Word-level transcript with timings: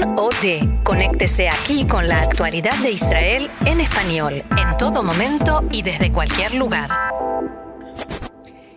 CAN 0.00 0.16
OD. 0.18 0.82
Conéctese 0.82 1.48
aquí 1.48 1.86
con 1.86 2.08
la 2.08 2.22
actualidad 2.22 2.76
de 2.78 2.90
Israel 2.90 3.50
en 3.64 3.80
español, 3.80 4.44
en 4.56 4.76
todo 4.76 5.02
momento 5.02 5.62
y 5.70 5.82
desde 5.82 6.12
cualquier 6.12 6.54
lugar. 6.54 6.90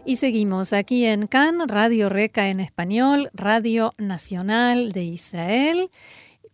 Y 0.05 0.17
seguimos 0.17 0.73
aquí 0.73 1.05
en 1.05 1.27
CAN, 1.27 1.67
Radio 1.67 2.09
Reca 2.09 2.49
en 2.49 2.59
español, 2.59 3.29
Radio 3.33 3.93
Nacional 3.97 4.91
de 4.91 5.03
Israel. 5.03 5.89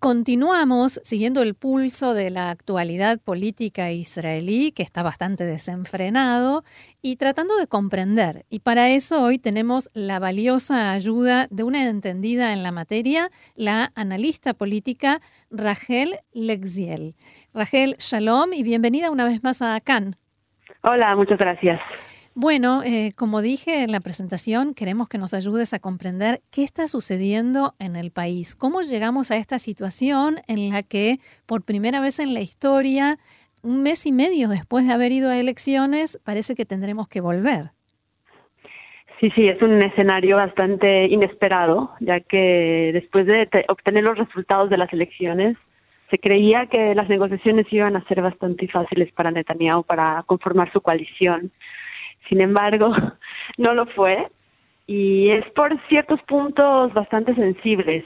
Continuamos 0.03 0.99
siguiendo 1.05 1.41
el 1.41 1.55
pulso 1.55 2.13
de 2.13 2.29
la 2.29 2.49
actualidad 2.49 3.21
política 3.21 3.89
israelí, 3.91 4.73
que 4.73 4.83
está 4.83 5.01
bastante 5.01 5.45
desenfrenado, 5.45 6.65
y 7.01 7.15
tratando 7.15 7.55
de 7.55 7.67
comprender. 7.67 8.43
Y 8.49 8.59
para 8.59 8.89
eso 8.89 9.23
hoy 9.23 9.39
tenemos 9.39 9.89
la 9.93 10.19
valiosa 10.19 10.91
ayuda 10.91 11.47
de 11.51 11.63
una 11.63 11.87
entendida 11.87 12.51
en 12.51 12.63
la 12.63 12.73
materia, 12.73 13.29
la 13.55 13.93
analista 13.95 14.53
política 14.53 15.21
Rachel 15.49 16.19
Lexiel. 16.33 17.15
Rachel, 17.53 17.95
shalom 17.97 18.51
y 18.51 18.61
bienvenida 18.61 19.09
una 19.09 19.23
vez 19.23 19.41
más 19.41 19.61
a 19.61 19.79
Cannes. 19.79 20.17
Hola, 20.81 21.15
muchas 21.15 21.37
gracias. 21.37 21.79
Bueno, 22.35 22.81
eh, 22.83 23.11
como 23.15 23.43
dije 23.43 23.83
en 23.83 23.91
la 23.91 23.99
presentación, 23.99 24.73
queremos 24.73 25.07
que 25.07 25.19
nos 25.19 25.35
ayudes 25.35 25.71
a 25.75 25.79
comprender 25.79 26.39
qué 26.51 26.63
está 26.63 26.87
sucediendo 26.87 27.73
en 27.79 27.95
el 27.95 28.09
país, 28.09 28.55
cómo 28.55 28.81
llegamos 28.81 29.29
a 29.29 29.37
esta 29.37 29.59
situación 29.59 30.37
en 30.47 30.71
la 30.71 30.81
que 30.81 31.17
por 31.45 31.63
primera 31.63 32.01
vez 32.01 32.17
en 32.17 32.33
la 32.33 32.39
historia, 32.39 33.17
un 33.61 33.83
mes 33.83 34.07
y 34.07 34.11
medio 34.11 34.49
después 34.49 34.87
de 34.87 34.93
haber 34.93 35.11
ido 35.11 35.29
a 35.29 35.37
elecciones, 35.37 36.19
parece 36.25 36.55
que 36.55 36.65
tendremos 36.65 37.07
que 37.07 37.21
volver. 37.21 37.69
Sí, 39.21 39.29
sí, 39.35 39.47
es 39.47 39.61
un 39.61 39.81
escenario 39.83 40.37
bastante 40.37 41.05
inesperado, 41.05 41.91
ya 41.99 42.19
que 42.19 42.89
después 42.93 43.27
de 43.27 43.47
obtener 43.69 44.03
los 44.03 44.17
resultados 44.17 44.71
de 44.71 44.77
las 44.77 44.91
elecciones, 44.91 45.55
se 46.09 46.17
creía 46.17 46.65
que 46.65 46.95
las 46.95 47.07
negociaciones 47.09 47.67
iban 47.71 47.95
a 47.95 48.03
ser 48.07 48.23
bastante 48.23 48.67
fáciles 48.67 49.11
para 49.13 49.31
Netanyahu 49.31 49.83
para 49.83 50.23
conformar 50.25 50.71
su 50.73 50.81
coalición 50.81 51.51
sin 52.29 52.41
embargo, 52.41 52.91
no 53.57 53.73
lo 53.73 53.85
fue 53.87 54.27
y 54.87 55.29
es 55.29 55.45
por 55.51 55.79
ciertos 55.87 56.21
puntos 56.23 56.93
bastante 56.93 57.33
sensibles 57.35 58.03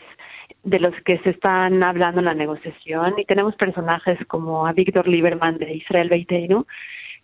de 0.63 0.79
los 0.79 0.93
que 1.05 1.17
se 1.19 1.31
están 1.31 1.83
hablando 1.83 2.19
en 2.19 2.25
la 2.25 2.33
negociación 2.33 3.15
y 3.17 3.25
tenemos 3.25 3.55
personajes 3.55 4.19
como 4.27 4.67
a 4.67 4.73
Víctor 4.73 5.07
Lieberman 5.07 5.57
de 5.57 5.73
Israel 5.73 6.09
Beiteinu 6.09 6.65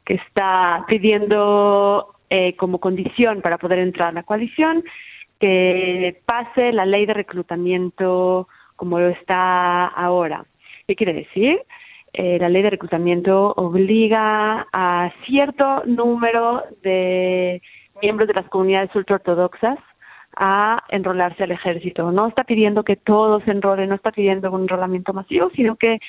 que 0.05 0.16
está 0.16 0.86
pidiendo 0.88 2.16
eh, 2.30 2.55
como 2.55 2.80
condición 2.80 3.41
para 3.41 3.58
poder 3.58 3.80
entrar 3.80 4.09
a 4.09 4.14
la 4.14 4.23
coalición 4.23 4.83
que 5.39 6.21
pase 6.25 6.71
la 6.71 6.86
ley 6.86 7.05
de 7.05 7.14
reclutamiento 7.14 8.47
como 8.75 8.99
lo 8.99 9.09
está 9.09 9.88
ahora. 9.88 10.45
¿Qué 10.88 10.95
quiere 10.95 11.14
decir? 11.14 11.61
Eh, 12.14 12.38
la 12.39 12.50
ley 12.50 12.61
de 12.61 12.69
reclutamiento 12.69 13.53
obliga 13.58 14.67
a 14.72 15.11
cierto 15.25 15.83
número 15.86 16.64
de 16.83 17.61
miembros 18.02 18.28
de 18.28 18.36
las 18.36 18.47
comunidades 18.50 18.95
ultraortodoxas 18.95 19.80
a 20.36 20.83
enrolarse 20.89 21.44
al 21.44 21.52
ejército. 21.52 22.11
No 22.11 22.28
está 22.28 22.44
pidiendo 22.44 22.83
que 22.83 22.95
todos 22.95 23.44
se 23.44 23.52
enrolen, 23.52 23.89
no 23.89 23.95
está 23.95 24.11
pidiendo 24.11 24.52
un 24.52 24.61
enrolamiento 24.61 25.14
masivo, 25.14 25.50
sino 25.55 25.75
que 25.75 26.00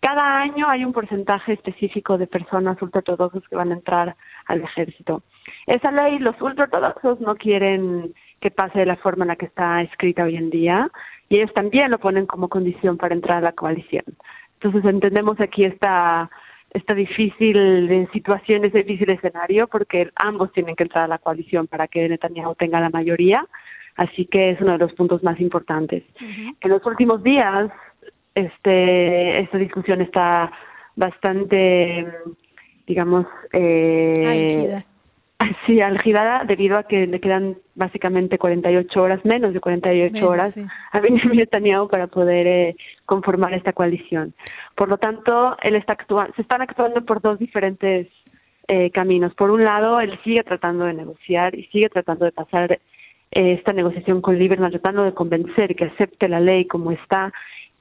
cada 0.00 0.40
año 0.40 0.68
hay 0.68 0.84
un 0.84 0.92
porcentaje 0.92 1.52
específico 1.52 2.18
de 2.18 2.26
personas 2.26 2.80
ultraortodoxas 2.82 3.46
que 3.48 3.56
van 3.56 3.70
a 3.70 3.74
entrar 3.74 4.16
al 4.46 4.62
ejército. 4.62 5.22
Esa 5.66 5.92
ley 5.92 6.18
los 6.18 6.40
ultraortodoxos 6.40 7.20
no 7.20 7.36
quieren 7.36 8.12
que 8.40 8.50
pase 8.50 8.80
de 8.80 8.86
la 8.86 8.96
forma 8.96 9.24
en 9.24 9.28
la 9.28 9.36
que 9.36 9.46
está 9.46 9.80
escrita 9.82 10.24
hoy 10.24 10.36
en 10.36 10.50
día 10.50 10.90
y 11.28 11.36
ellos 11.36 11.54
también 11.54 11.90
lo 11.90 11.98
ponen 11.98 12.26
como 12.26 12.48
condición 12.48 12.96
para 12.96 13.14
entrar 13.14 13.38
a 13.38 13.42
la 13.42 13.52
coalición. 13.52 14.04
Entonces 14.62 14.88
entendemos 14.90 15.40
aquí 15.40 15.64
esta 15.64 16.30
esta 16.72 16.94
difícil 16.94 18.08
situación, 18.12 18.64
este 18.64 18.82
difícil 18.82 19.10
escenario, 19.10 19.68
porque 19.68 20.10
ambos 20.16 20.52
tienen 20.52 20.74
que 20.74 20.84
entrar 20.84 21.04
a 21.04 21.08
la 21.08 21.18
coalición 21.18 21.66
para 21.66 21.86
que 21.86 22.08
Netanyahu 22.08 22.54
tenga 22.54 22.80
la 22.80 22.88
mayoría. 22.88 23.46
Así 23.96 24.24
que 24.24 24.52
es 24.52 24.60
uno 24.62 24.72
de 24.72 24.78
los 24.78 24.94
puntos 24.94 25.22
más 25.22 25.38
importantes. 25.38 26.02
En 26.18 26.70
los 26.70 26.84
últimos 26.86 27.22
días, 27.22 27.70
este, 28.34 29.40
esta 29.42 29.58
discusión 29.58 30.00
está 30.00 30.50
bastante, 30.96 32.06
digamos, 32.86 33.26
eh, 33.52 34.82
Sí, 35.66 35.80
algidada 35.80 36.44
debido 36.44 36.76
a 36.78 36.84
que 36.84 37.06
le 37.06 37.20
quedan 37.20 37.56
básicamente 37.74 38.38
48 38.38 39.02
horas, 39.02 39.24
menos 39.24 39.52
de 39.54 39.60
48 39.60 40.28
horas 40.28 40.58
a 40.90 41.00
Benjamin 41.00 41.38
Netanyahu 41.38 41.88
para 41.88 42.06
poder 42.06 42.46
eh, 42.46 42.76
conformar 43.06 43.54
esta 43.54 43.72
coalición. 43.72 44.34
Por 44.74 44.88
lo 44.88 44.98
tanto, 44.98 45.56
él 45.62 45.76
está 45.76 45.96
se 46.36 46.42
están 46.42 46.62
actuando 46.62 47.04
por 47.04 47.20
dos 47.20 47.38
diferentes 47.38 48.08
eh, 48.68 48.90
caminos. 48.90 49.34
Por 49.34 49.50
un 49.50 49.64
lado, 49.64 50.00
él 50.00 50.18
sigue 50.24 50.42
tratando 50.42 50.84
de 50.84 50.94
negociar 50.94 51.54
y 51.54 51.64
sigue 51.66 51.88
tratando 51.88 52.24
de 52.24 52.32
pasar 52.32 52.72
eh, 52.72 52.78
esta 53.30 53.72
negociación 53.72 54.20
con 54.20 54.38
Lieberman, 54.38 54.70
tratando 54.70 55.04
de 55.04 55.14
convencer 55.14 55.74
que 55.74 55.84
acepte 55.84 56.28
la 56.28 56.40
ley 56.40 56.66
como 56.66 56.92
está 56.92 57.32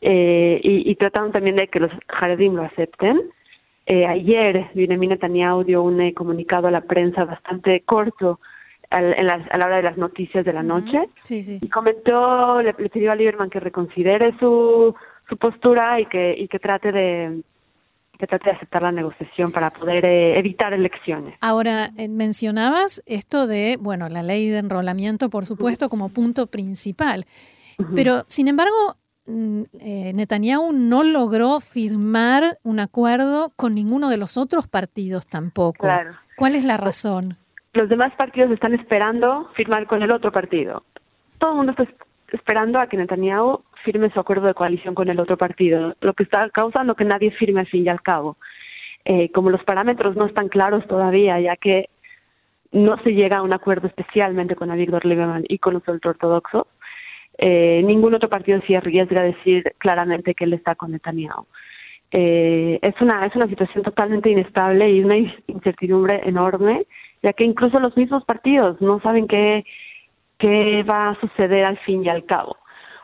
y, 0.03 0.89
y 0.89 0.95
tratando 0.95 1.29
también 1.33 1.57
de 1.57 1.67
que 1.67 1.79
los 1.79 1.91
Haredim 2.07 2.55
lo 2.55 2.63
acepten. 2.63 3.21
Eh, 3.93 4.07
ayer 4.07 4.71
Benjamin 4.73 5.09
Netanyahu 5.09 5.65
dio 5.65 5.83
un 5.83 5.99
eh, 5.99 6.13
comunicado 6.13 6.69
a 6.69 6.71
la 6.71 6.79
prensa 6.79 7.25
bastante 7.25 7.81
corto 7.81 8.39
a 8.89 9.01
la 9.01 9.65
hora 9.65 9.75
de 9.75 9.83
las 9.83 9.97
noticias 9.97 10.45
de 10.45 10.53
la 10.53 10.63
noche. 10.63 11.09
Y 11.29 11.67
comentó, 11.67 12.61
le, 12.61 12.73
pidió 12.73 13.11
a 13.11 13.15
Lieberman 13.15 13.49
que 13.49 13.59
reconsidere 13.59 14.33
su, 14.39 14.95
su 15.27 15.35
postura 15.35 15.99
y 15.99 16.05
que, 16.05 16.33
y 16.37 16.47
que 16.47 16.59
trate 16.59 16.93
de 16.93 17.41
que 18.17 18.27
trate 18.27 18.51
de 18.51 18.55
aceptar 18.55 18.81
la 18.81 18.93
negociación 18.93 19.51
para 19.51 19.71
poder 19.71 20.05
eh, 20.05 20.39
evitar 20.39 20.71
elecciones. 20.71 21.35
Ahora, 21.41 21.89
mencionabas 22.09 23.03
esto 23.07 23.45
de, 23.45 23.77
bueno, 23.77 24.07
la 24.07 24.23
ley 24.23 24.47
de 24.47 24.59
enrolamiento, 24.59 25.29
por 25.29 25.45
supuesto, 25.45 25.89
como 25.89 26.07
punto 26.07 26.47
principal. 26.47 27.25
Pero, 27.95 28.23
sin 28.27 28.47
embargo, 28.47 28.95
eh, 29.27 30.11
Netanyahu 30.13 30.73
no 30.73 31.03
logró 31.03 31.59
firmar 31.59 32.57
un 32.63 32.79
acuerdo 32.79 33.51
con 33.55 33.75
ninguno 33.75 34.09
de 34.09 34.17
los 34.17 34.37
otros 34.37 34.67
partidos 34.67 35.27
tampoco. 35.27 35.87
¿Cuál 36.35 36.55
es 36.55 36.65
la 36.65 36.77
razón? 36.77 37.37
Los 37.73 37.87
demás 37.87 38.13
partidos 38.17 38.51
están 38.51 38.73
esperando 38.73 39.49
firmar 39.55 39.87
con 39.87 40.01
el 40.01 40.11
otro 40.11 40.31
partido. 40.31 40.83
Todo 41.37 41.51
el 41.51 41.57
mundo 41.57 41.71
está 41.71 41.87
esperando 42.31 42.79
a 42.79 42.87
que 42.87 42.97
Netanyahu 42.97 43.63
firme 43.83 44.11
su 44.11 44.19
acuerdo 44.19 44.47
de 44.47 44.53
coalición 44.53 44.95
con 44.95 45.09
el 45.09 45.19
otro 45.19 45.37
partido, 45.37 45.95
lo 46.01 46.13
que 46.13 46.23
está 46.23 46.49
causando 46.49 46.95
que 46.95 47.05
nadie 47.05 47.31
firme 47.31 47.61
al 47.61 47.67
fin 47.67 47.85
y 47.85 47.89
al 47.89 48.01
cabo. 48.01 48.37
Eh, 49.05 49.31
como 49.31 49.49
los 49.49 49.63
parámetros 49.63 50.15
no 50.15 50.25
están 50.25 50.49
claros 50.49 50.85
todavía, 50.87 51.39
ya 51.39 51.55
que 51.55 51.89
no 52.71 52.97
se 53.03 53.11
llega 53.11 53.37
a 53.37 53.41
un 53.41 53.53
acuerdo 53.53 53.87
especialmente 53.87 54.55
con 54.55 54.71
Avigdor 54.71 55.05
Lieberman 55.05 55.45
y 55.47 55.57
con 55.57 55.73
los 55.73 55.87
ultraortodoxos, 55.87 56.67
eh, 57.43 57.81
ningún 57.83 58.13
otro 58.13 58.29
partido 58.29 58.61
se 58.67 58.77
arriesga 58.77 59.21
a 59.21 59.23
decir 59.23 59.73
claramente 59.79 60.35
que 60.35 60.43
él 60.43 60.53
está 60.53 60.75
con 60.75 60.91
Netanyahu. 60.91 61.47
Eh, 62.11 62.77
es 62.83 62.93
una 63.01 63.25
es 63.25 63.35
una 63.35 63.47
situación 63.47 63.83
totalmente 63.83 64.29
inestable 64.29 64.91
y 64.91 65.03
una 65.03 65.17
incertidumbre 65.47 66.21
enorme, 66.23 66.85
ya 67.23 67.33
que 67.33 67.43
incluso 67.43 67.79
los 67.79 67.97
mismos 67.97 68.23
partidos 68.25 68.79
no 68.79 68.99
saben 69.01 69.27
qué 69.27 69.65
qué 70.37 70.83
va 70.83 71.09
a 71.09 71.19
suceder 71.19 71.65
al 71.65 71.79
fin 71.79 72.05
y 72.05 72.09
al 72.09 72.25
cabo. 72.25 72.57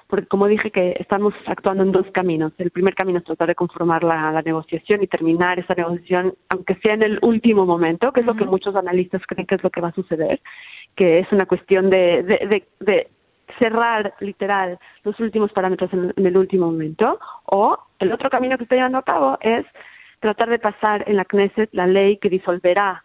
Porque 0.08 0.28
como 0.28 0.48
dije 0.48 0.70
que 0.70 0.96
estamos 1.00 1.34
actuando 1.48 1.84
en 1.84 1.92
dos 1.92 2.06
caminos. 2.14 2.54
El 2.60 2.72
primer 2.72 2.94
camino 2.94 3.20
es 3.20 3.26
tratar 3.26 3.48
de 3.48 3.56
conformar 3.56 4.04
la, 4.04 4.42
negociación 4.44 5.04
y 5.04 5.08
terminar 5.08 5.60
esa 5.60 5.74
negociación, 5.74 6.36
aunque 6.50 6.76
sea 6.76 6.94
en 6.94 7.04
el 7.04 7.20
último 7.24 7.66
momento, 7.66 8.14
que 8.14 8.22
es 8.22 8.26
lo 8.26 8.36
que 8.36 8.46
muchos 8.46 8.76
analistas 8.76 9.22
creen 9.28 9.48
que 9.48 9.56
es 9.56 9.64
lo 9.64 9.70
que 9.70 9.82
va 9.82 9.90
a 9.90 9.94
suceder, 9.94 10.40
que 10.96 11.20
es 11.20 11.32
una 11.32 11.46
cuestión 11.46 11.90
de, 11.90 12.24
de, 12.24 12.64
de 12.80 13.08
cerrar 13.60 14.14
literal 14.20 14.80
los 15.04 15.20
últimos 15.20 15.52
parámetros 15.52 15.92
en, 15.94 16.14
el 16.16 16.38
último 16.38 16.68
momento, 16.68 17.20
o 17.46 17.78
el 18.00 18.12
otro 18.12 18.30
camino 18.30 18.58
que 18.58 18.64
estoy 18.64 18.78
llevando 18.78 19.00
a 19.00 19.04
cabo 19.04 19.38
es 19.42 19.66
tratar 20.20 20.50
de 20.50 20.60
pasar 20.60 21.04
en 21.08 21.18
la 21.18 21.26
Knesset 21.26 21.70
la 21.74 21.88
ley 21.88 22.18
que 22.18 22.30
disolverá 22.30 23.04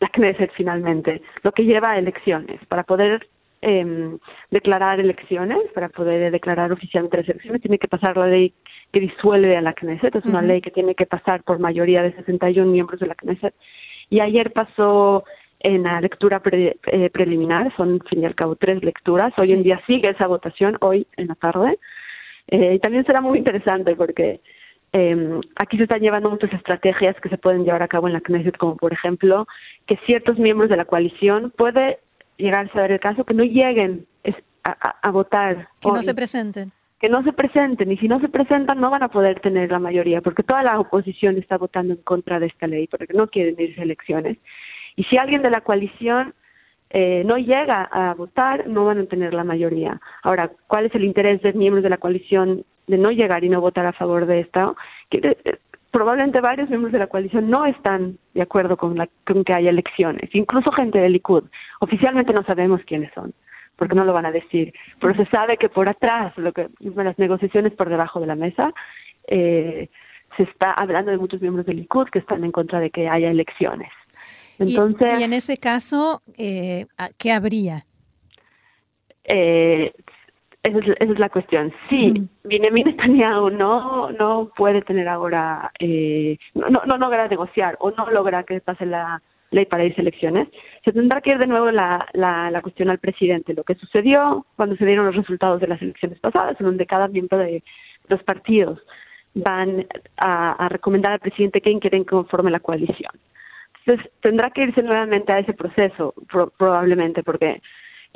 la 0.00 0.08
Knesset 0.08 0.52
finalmente, 0.54 1.22
lo 1.42 1.52
que 1.52 1.64
lleva 1.64 1.92
a 1.92 1.98
elecciones, 1.98 2.64
para 2.66 2.84
poder 2.84 3.28
em, 3.60 4.18
declarar 4.50 5.00
elecciones, 5.00 5.58
para 5.74 5.88
poder 5.88 6.30
declarar 6.30 6.72
oficialmente 6.72 7.16
las 7.18 7.28
elecciones, 7.28 7.62
tiene 7.62 7.78
que 7.78 7.88
pasar 7.88 8.16
la 8.16 8.26
ley 8.26 8.54
que 8.92 9.00
disuelve 9.00 9.56
a 9.56 9.60
la 9.60 9.72
Knesset, 9.72 10.14
es 10.14 10.24
una 10.24 10.42
ley 10.42 10.60
que 10.60 10.70
tiene 10.70 10.94
que 10.94 11.06
pasar 11.06 11.42
por 11.42 11.58
mayoría 11.58 12.02
de 12.02 12.12
61 12.14 12.70
miembros 12.70 13.00
de 13.00 13.06
la 13.06 13.14
Knesset. 13.14 13.54
Y 14.10 14.20
ayer 14.20 14.52
pasó 14.52 15.24
en 15.60 15.82
la 15.82 16.00
lectura 16.00 16.40
eh, 16.44 17.10
preliminar, 17.10 17.74
son 17.76 17.94
al 17.94 18.08
fin 18.08 18.22
y 18.22 18.26
al 18.26 18.34
cabo 18.34 18.56
tres 18.56 18.82
lecturas. 18.82 19.32
Hoy 19.38 19.52
en 19.52 19.62
día 19.62 19.80
sigue 19.86 20.10
esa 20.10 20.26
votación, 20.26 20.76
hoy 20.80 21.06
en 21.16 21.28
la 21.28 21.34
tarde. 21.34 21.78
Eh, 22.48 22.74
y 22.74 22.78
también 22.78 23.04
será 23.04 23.20
muy 23.20 23.38
interesante 23.38 23.94
porque 23.96 24.40
eh, 24.92 25.40
aquí 25.56 25.76
se 25.76 25.82
están 25.82 26.00
llevando 26.00 26.30
muchas 26.30 26.52
estrategias 26.52 27.16
que 27.20 27.28
se 27.28 27.38
pueden 27.38 27.64
llevar 27.64 27.82
a 27.82 27.88
cabo 27.88 28.06
en 28.06 28.14
la 28.14 28.20
Knesset, 28.20 28.56
como 28.56 28.76
por 28.76 28.92
ejemplo 28.92 29.46
que 29.86 29.98
ciertos 30.06 30.38
miembros 30.38 30.70
de 30.70 30.76
la 30.76 30.84
coalición 30.84 31.52
puede 31.56 31.98
llegarse 32.36 32.78
a 32.78 32.82
ver 32.82 32.92
el 32.92 33.00
caso 33.00 33.24
que 33.24 33.34
no 33.34 33.44
lleguen 33.44 34.06
a, 34.64 35.10
votar. 35.10 35.68
Que 35.80 35.88
no 35.88 36.02
se 36.02 36.14
presenten. 36.14 36.72
que 37.00 37.08
no 37.08 37.22
se 37.22 37.32
presenten 37.32 37.90
y 37.90 37.96
si 37.96 38.06
no 38.06 38.20
se 38.20 38.28
presentan 38.28 38.80
no 38.80 38.90
van 38.90 39.02
a 39.02 39.08
poder 39.08 39.40
tener 39.40 39.70
la 39.70 39.78
mayoría 39.78 40.20
porque 40.20 40.42
toda 40.42 40.62
la 40.62 40.78
oposición 40.78 41.38
está 41.38 41.56
votando 41.56 41.94
en 41.94 42.02
contra 42.02 42.38
de 42.38 42.46
esta 42.46 42.66
ley 42.66 42.86
porque 42.86 43.14
no 43.14 43.28
quieren 43.28 43.56
irse 43.58 43.80
a 43.80 43.84
elecciones 43.84 44.36
y 44.98 45.04
si 45.04 45.16
alguien 45.16 45.42
de 45.42 45.50
la 45.50 45.60
coalición 45.60 46.34
eh, 46.90 47.22
no 47.24 47.38
llega 47.38 47.82
a 47.84 48.14
votar 48.14 48.66
no 48.66 48.84
van 48.84 48.98
a 48.98 49.06
tener 49.06 49.32
la 49.32 49.44
mayoría 49.44 50.00
ahora 50.22 50.50
cuál 50.66 50.86
es 50.86 50.94
el 50.94 51.04
interés 51.04 51.40
de 51.42 51.52
miembros 51.52 51.84
de 51.84 51.90
la 51.90 51.98
coalición 51.98 52.64
de 52.88 52.98
no 52.98 53.10
llegar 53.12 53.44
y 53.44 53.48
no 53.48 53.60
votar 53.60 53.86
a 53.86 53.92
favor 53.92 54.26
de 54.26 54.40
esto 54.40 54.76
que, 55.08 55.18
eh, 55.44 55.58
probablemente 55.92 56.40
varios 56.40 56.68
miembros 56.68 56.92
de 56.92 56.98
la 56.98 57.06
coalición 57.06 57.48
no 57.48 57.64
están 57.64 58.18
de 58.34 58.42
acuerdo 58.42 58.76
con, 58.76 58.96
la, 58.96 59.08
con 59.24 59.44
que 59.44 59.54
haya 59.54 59.70
elecciones 59.70 60.28
incluso 60.34 60.72
gente 60.72 60.98
del 60.98 61.12
Likud 61.12 61.44
oficialmente 61.80 62.32
no 62.32 62.42
sabemos 62.42 62.80
quiénes 62.84 63.12
son 63.14 63.32
porque 63.76 63.94
no 63.94 64.04
lo 64.04 64.12
van 64.12 64.26
a 64.26 64.32
decir. 64.32 64.74
Pero 65.00 65.14
se 65.14 65.24
sabe 65.26 65.56
que 65.56 65.68
por 65.68 65.88
atrás, 65.88 66.36
lo 66.36 66.52
que 66.52 66.68
las 66.80 67.16
negociaciones 67.16 67.72
por 67.74 67.88
debajo 67.88 68.18
de 68.18 68.26
la 68.26 68.34
mesa, 68.34 68.74
eh, 69.28 69.88
se 70.36 70.42
está 70.42 70.72
hablando 70.72 71.12
de 71.12 71.16
muchos 71.16 71.40
miembros 71.40 71.64
del 71.64 71.76
Likud 71.76 72.08
que 72.08 72.18
están 72.18 72.44
en 72.44 72.52
contra 72.52 72.80
de 72.80 72.90
que 72.90 73.08
haya 73.08 73.30
elecciones. 73.30 73.90
Entonces, 74.58 75.20
y, 75.20 75.22
en 75.22 75.32
ese 75.32 75.56
caso, 75.56 76.22
eh, 76.36 76.86
¿qué 77.16 77.32
habría? 77.32 77.84
Eh, 79.24 79.92
esa, 80.62 80.78
es, 80.78 81.18
la 81.18 81.28
cuestión. 81.28 81.72
Sí, 81.84 82.14
uh 82.16 82.48
Benjamin 82.48 82.84
Netanyahu 82.86 83.50
no, 83.50 84.10
no 84.10 84.50
puede 84.56 84.82
tener 84.82 85.08
ahora, 85.08 85.70
eh, 85.78 86.38
no, 86.54 86.68
no 86.68 86.96
logra 86.98 87.28
negociar 87.28 87.76
o 87.80 87.90
no 87.90 88.10
logra 88.10 88.42
que 88.44 88.60
pase 88.60 88.86
la 88.86 89.22
ley 89.50 89.66
para 89.66 89.84
ir 89.84 89.94
a 89.96 90.00
elecciones, 90.00 90.48
se 90.84 90.92
tendrá 90.92 91.20
que 91.20 91.30
ir 91.30 91.38
de 91.38 91.46
nuevo 91.46 91.70
la, 91.70 92.06
la, 92.12 92.60
cuestión 92.62 92.90
al 92.90 92.98
presidente. 92.98 93.54
Lo 93.54 93.64
que 93.64 93.74
sucedió 93.74 94.46
cuando 94.56 94.76
se 94.76 94.84
dieron 94.84 95.06
los 95.06 95.16
resultados 95.16 95.60
de 95.60 95.68
las 95.68 95.80
elecciones 95.80 96.18
pasadas, 96.20 96.56
en 96.60 96.66
donde 96.66 96.86
cada 96.86 97.08
miembro 97.08 97.38
de 97.38 97.62
los 98.08 98.22
partidos 98.22 98.78
van 99.34 99.86
a, 100.16 100.68
recomendar 100.68 101.12
al 101.12 101.20
presidente 101.20 101.60
quién 101.60 101.80
quieren 101.80 102.04
que 102.04 102.10
conforme 102.10 102.50
la 102.50 102.60
coalición. 102.60 103.12
Entonces, 103.88 104.12
tendrá 104.20 104.50
que 104.50 104.64
irse 104.64 104.82
nuevamente 104.82 105.32
a 105.32 105.38
ese 105.38 105.54
proceso, 105.54 106.12
probablemente, 106.58 107.22
porque 107.22 107.62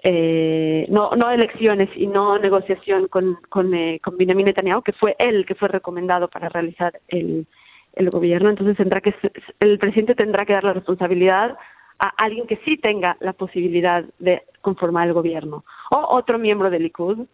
eh, 0.03 0.85
no, 0.91 1.13
no 1.13 1.31
elecciones 1.31 1.89
y 1.97 2.07
no 2.09 2.39
negociación 2.39 3.09
con, 3.09 3.39
con, 3.49 3.73
eh, 3.73 3.99
con 4.05 4.19
Benjamin 4.19 4.45
Netanyahu, 4.45 4.83
que 4.83 4.93
fue 4.93 5.17
él 5.19 5.47
que 5.47 5.55
fue 5.55 5.69
recomendado 5.69 6.29
para 6.29 6.51
realizar 6.51 7.01
el, 7.09 7.47
el 7.95 8.11
gobierno, 8.11 8.51
entonces 8.51 8.77
tendrá 8.77 9.01
que 9.01 9.15
el 9.61 9.79
presidente 9.79 10.15
tendrá 10.15 10.45
que 10.45 10.53
dar 10.53 10.65
la 10.65 10.75
responsabilidad 10.75 11.57
a 11.99 12.09
alguien 12.19 12.47
que 12.47 12.61
sí 12.67 12.77
tenga 12.77 13.17
la 13.21 13.33
posibilidad 13.33 14.05
de 14.19 14.43
conformar 14.61 15.09
el 15.09 15.15
gobierno 15.15 15.65
o 15.91 16.17
otro 16.17 16.39
miembro 16.39 16.69
del 16.69 16.83
Likud 16.83 17.27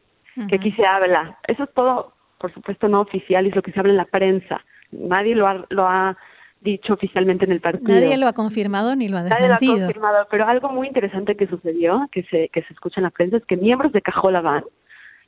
que 0.49 0.55
aquí 0.55 0.71
se 0.73 0.87
habla. 0.87 1.39
Eso 1.49 1.65
es 1.65 1.75
todo, 1.75 2.13
por 2.39 2.55
supuesto, 2.55 2.87
no 2.87 3.01
oficial 3.01 3.47
es 3.47 3.57
lo 3.57 3.63
que 3.63 3.73
se 3.73 3.81
habla 3.81 3.91
en 3.91 3.97
la 3.97 4.05
prensa. 4.05 4.65
Nadie 4.93 5.35
lo 5.35 5.49
ha, 5.49 5.67
lo 5.71 5.89
ha 5.89 6.17
dicho 6.61 6.95
oficialmente 6.95 7.45
en 7.45 7.53
el 7.53 7.61
partido. 7.61 7.89
Nadie 7.89 8.19
lo 8.19 8.27
ha 8.27 8.33
confirmado 8.33 8.97
ni 8.97 9.09
lo 9.09 9.19
ha 9.19 9.23
desmentido. 9.23 9.51
Nadie 9.51 9.67
lo 9.69 9.75
ha 9.75 9.87
confirmado, 9.87 10.27
pero 10.31 10.47
algo 10.47 10.69
muy 10.71 10.87
interesante 10.87 11.37
que 11.37 11.47
sucedió, 11.47 12.09
que 12.13 12.25
se, 12.25 12.49
que 12.49 12.63
se 12.63 12.73
escucha 12.73 13.01
en 13.01 13.05
la 13.05 13.11
prensa, 13.11 13.37
es 13.37 13.45
que 13.45 13.57
miembros 13.57 13.93
de 13.93 14.03
Cajolabán 14.03 14.65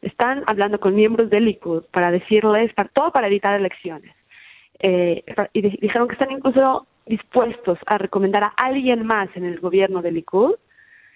están 0.02 0.42
hablando 0.46 0.80
con 0.80 0.94
miembros 0.94 1.30
del 1.30 1.44
Likud 1.44 1.84
para 1.92 2.10
decirles, 2.10 2.72
para, 2.74 2.88
todo 2.88 3.12
para 3.12 3.26
evitar 3.26 3.58
elecciones 3.58 4.14
eh, 4.80 5.22
y 5.52 5.60
dijeron 5.60 6.08
que 6.08 6.14
están 6.14 6.30
incluso 6.30 6.86
dispuestos 7.06 7.78
a 7.86 7.98
recomendar 7.98 8.44
a 8.44 8.52
alguien 8.56 9.06
más 9.06 9.28
en 9.34 9.44
el 9.44 9.60
gobierno 9.60 10.00
del 10.00 10.14
Likud, 10.14 10.54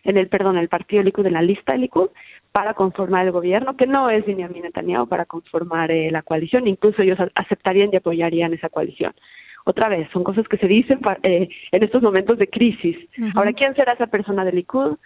en 0.02 0.18
el, 0.18 0.28
perdón, 0.28 0.58
el 0.58 0.68
partido 0.68 1.02
Likud, 1.02 1.26
en 1.26 1.32
la 1.32 1.42
lista 1.42 1.72
del 1.72 1.82
Likud, 1.82 2.10
para 2.52 2.74
conformar 2.74 3.26
el 3.26 3.32
gobierno, 3.32 3.76
que 3.76 3.86
no 3.86 4.10
es 4.10 4.26
Benjamin 4.26 4.62
Netanyahu 4.62 5.08
para 5.08 5.24
conformar 5.24 5.90
eh, 5.90 6.10
la 6.10 6.22
coalición, 6.22 6.68
incluso 6.68 7.02
ellos 7.02 7.18
aceptarían 7.34 7.90
y 7.92 7.96
apoyarían 7.96 8.52
esa 8.52 8.68
coalición. 8.68 9.14
Otra 9.64 9.88
vez, 9.88 10.08
son 10.12 10.24
cosas 10.24 10.46
que 10.46 10.58
se 10.58 10.68
dicen 10.68 11.00
eh, 11.22 11.48
en 11.72 11.82
estos 11.82 12.02
momentos 12.02 12.38
de 12.38 12.48
crisis. 12.48 12.96
Ahora, 13.34 13.52
¿quién 13.54 13.74
será 13.74 13.94
esa 13.94 14.06
persona 14.06 14.44
del 14.44 14.56
Likud? 14.56 14.96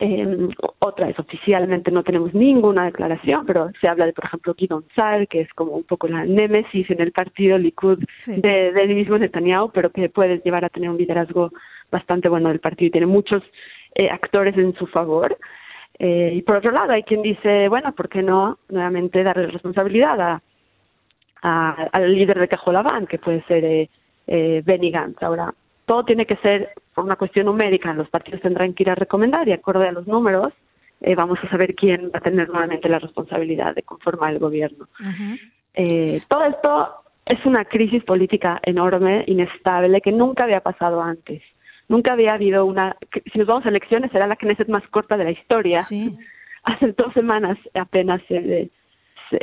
Eh, 0.00 0.48
otra 0.80 1.06
vez, 1.06 1.16
oficialmente 1.20 1.92
no 1.92 2.02
tenemos 2.02 2.34
ninguna 2.34 2.86
declaración, 2.86 3.46
pero 3.46 3.70
se 3.80 3.86
habla 3.86 4.06
de, 4.06 4.12
por 4.12 4.24
ejemplo, 4.24 4.54
Guidon 4.54 4.84
Sal, 4.96 5.28
que 5.28 5.42
es 5.42 5.54
como 5.54 5.72
un 5.72 5.84
poco 5.84 6.08
la 6.08 6.24
némesis 6.24 6.90
en 6.90 7.00
el 7.00 7.12
partido 7.12 7.56
Likud 7.56 8.00
de, 8.26 8.72
del 8.72 8.94
mismo 8.96 9.16
Netanyahu, 9.16 9.70
pero 9.70 9.92
que 9.92 10.08
puede 10.08 10.40
llevar 10.44 10.64
a 10.64 10.70
tener 10.70 10.90
un 10.90 10.98
liderazgo 10.98 11.52
bastante 11.92 12.28
bueno 12.28 12.48
del 12.48 12.58
partido 12.58 12.88
y 12.88 12.90
tiene 12.90 13.06
muchos 13.06 13.44
eh, 13.94 14.10
actores 14.10 14.58
en 14.58 14.74
su 14.74 14.88
favor. 14.88 15.38
Eh, 16.00 16.32
y 16.34 16.42
por 16.42 16.56
otro 16.56 16.72
lado, 16.72 16.92
hay 16.92 17.04
quien 17.04 17.22
dice, 17.22 17.68
bueno, 17.68 17.92
¿por 17.92 18.08
qué 18.08 18.22
no 18.22 18.58
nuevamente 18.70 19.22
darle 19.22 19.46
responsabilidad 19.46 20.20
a, 20.20 20.42
al 21.42 22.14
líder 22.14 22.38
de 22.38 22.48
Cajolabán, 22.48 23.06
que 23.06 23.18
puede 23.18 23.42
ser 23.44 23.64
eh, 23.64 23.90
eh, 24.26 24.62
Benny 24.64 24.90
Gantz? 24.90 25.22
Ahora, 25.22 25.52
todo 25.84 26.04
tiene 26.04 26.26
que 26.26 26.36
ser 26.36 26.70
por 26.94 27.04
una 27.04 27.16
cuestión 27.16 27.46
numérica. 27.46 27.92
Los 27.92 28.08
partidos 28.08 28.40
tendrán 28.40 28.74
que 28.74 28.84
ir 28.84 28.90
a 28.90 28.94
recomendar 28.94 29.48
y 29.48 29.52
acorde 29.52 29.88
a 29.88 29.92
los 29.92 30.06
números 30.06 30.52
eh, 31.04 31.16
vamos 31.16 31.38
a 31.42 31.50
saber 31.50 31.74
quién 31.74 32.12
va 32.14 32.18
a 32.18 32.22
tener 32.22 32.48
nuevamente 32.48 32.88
la 32.88 33.00
responsabilidad 33.00 33.74
de 33.74 33.82
conformar 33.82 34.32
el 34.32 34.38
gobierno. 34.38 34.86
eh, 35.74 36.20
todo 36.28 36.44
esto 36.44 36.94
es 37.26 37.44
una 37.44 37.64
crisis 37.64 38.04
política 38.04 38.60
enorme, 38.62 39.24
inestable, 39.26 40.00
que 40.00 40.12
nunca 40.12 40.44
había 40.44 40.60
pasado 40.60 41.02
antes. 41.02 41.42
Nunca 41.88 42.12
había 42.12 42.34
habido 42.34 42.64
una... 42.64 42.96
Si 43.32 43.38
nos 43.38 43.48
vamos 43.48 43.66
a 43.66 43.70
elecciones, 43.70 44.12
será 44.12 44.28
la 44.28 44.36
Knesset 44.36 44.68
más 44.68 44.86
corta 44.88 45.16
de 45.16 45.24
la 45.24 45.30
historia. 45.32 45.80
Hace 46.62 46.92
dos 46.92 47.12
semanas 47.14 47.58
apenas 47.74 48.22
se, 48.28 48.70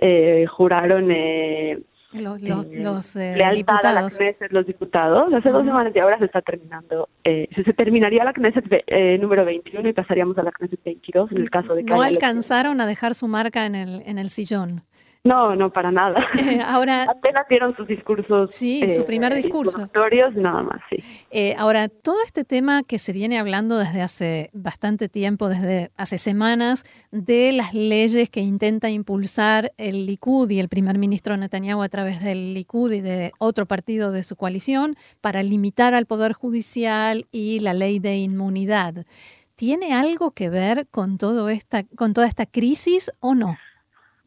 eh, 0.02 0.46
juraron 0.48 1.12
eh, 1.12 1.80
los, 2.14 2.42
los, 2.42 3.16
eh, 3.18 3.36
eh 3.38 3.52
diputados. 3.54 4.20
los 4.50 4.66
diputados. 4.66 5.32
Hace 5.32 5.50
dos 5.50 5.64
semanas 5.64 5.94
y 5.96 6.00
ahora 6.00 6.18
se 6.18 6.26
está 6.26 6.42
terminando. 6.42 7.08
Eh, 7.24 7.48
se, 7.52 7.64
terminaría 7.74 8.24
la 8.24 8.34
Knesset 8.34 8.66
eh, 8.88 9.18
número 9.20 9.46
21 9.46 9.88
y 9.88 9.94
pasaríamos 9.94 10.36
a 10.40 10.44
la 10.44 10.52
Knesset 10.52 10.84
22 10.84 11.32
en 11.32 11.38
el 11.38 11.52
caso 11.52 11.76
de 11.76 11.86
que 11.86 11.94
No 11.94 12.02
alcanzaron 12.02 12.82
a 12.82 12.88
dejar 12.88 13.14
su 13.14 13.28
marca 13.28 13.68
en 13.68 13.76
el, 13.76 14.02
en 14.08 14.18
el 14.18 14.30
sillón. 14.30 14.82
No, 15.24 15.56
no, 15.56 15.72
para 15.72 15.92
nada. 15.92 16.26
Eh, 16.50 16.62
ahora, 16.66 17.04
Apenas 17.10 17.46
dieron 17.50 17.76
sus 17.76 17.88
discursos. 17.88 18.54
Sí, 18.54 18.88
su 18.90 19.06
primer 19.06 19.34
discurso. 19.34 19.90
nada 20.36 20.64
más, 20.64 20.82
sí. 20.90 20.98
Eh, 21.32 21.54
ahora, 21.58 21.90
todo 21.90 22.16
este 22.26 22.44
tema 22.44 22.84
que 22.84 22.98
se 22.98 23.12
viene 23.12 23.38
hablando 23.38 23.78
desde 23.78 24.02
hace 24.02 24.50
bastante 24.54 25.10
tiempo, 25.10 25.50
desde 25.50 25.92
hace 25.98 26.18
semanas, 26.18 26.86
de 27.12 27.52
las 27.52 27.74
leyes 27.74 28.30
que 28.30 28.40
intenta 28.40 28.90
impulsar 28.90 29.72
el 29.78 30.06
Likud 30.06 30.50
y 30.50 30.60
el 30.60 30.70
primer 30.70 30.98
ministro 30.98 31.36
Netanyahu 31.36 31.82
a 31.84 31.90
través 31.90 32.24
del 32.24 32.54
Likud 32.54 32.92
y 32.94 33.02
de 33.02 33.32
otro 33.38 33.66
partido 33.66 34.12
de 34.12 34.24
su 34.24 34.36
coalición 34.36 34.96
para 35.22 35.44
limitar 35.44 35.94
al 35.94 36.06
Poder 36.06 36.34
Judicial 36.34 37.28
y 37.32 37.60
la 37.60 37.74
ley 37.74 38.00
de 38.00 38.18
inmunidad. 38.18 39.06
¿Tiene 39.56 39.94
algo 39.94 40.32
que 40.32 40.50
ver 40.50 40.88
con, 40.90 41.18
todo 41.18 41.50
esta, 41.50 41.84
con 41.84 42.14
toda 42.14 42.28
esta 42.28 42.46
crisis 42.46 43.12
o 43.20 43.36
no? 43.36 43.58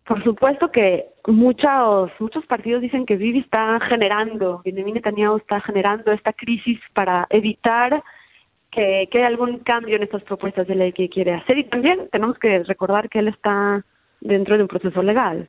Por 0.04 0.22
supuesto 0.24 0.70
que 0.70 1.06
muchos 1.26 2.10
muchos 2.18 2.44
partidos 2.46 2.82
dicen 2.82 3.06
que 3.06 3.16
Bibi 3.16 3.40
está 3.40 3.78
generando, 3.88 4.60
Benjamin 4.64 4.94
Netanyahu 4.94 5.36
está 5.36 5.60
generando 5.60 6.10
esta 6.12 6.32
crisis 6.32 6.80
para 6.92 7.26
evitar 7.30 8.02
que, 8.70 9.08
que 9.10 9.18
haya 9.18 9.28
algún 9.28 9.58
cambio 9.58 9.96
en 9.96 10.02
estas 10.02 10.22
propuestas 10.24 10.66
de 10.66 10.74
ley 10.74 10.92
que 10.92 11.08
quiere 11.08 11.34
hacer. 11.34 11.58
Y 11.58 11.64
también 11.64 12.08
tenemos 12.10 12.38
que 12.38 12.64
recordar 12.64 13.08
que 13.08 13.20
él 13.20 13.28
está 13.28 13.84
dentro 14.22 14.56
de 14.56 14.62
un 14.62 14.68
proceso 14.68 15.02
legal. 15.02 15.48